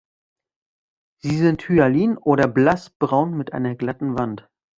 [1.19, 4.49] Sie sind hyalin oder blass braun mit einer glatten Wand.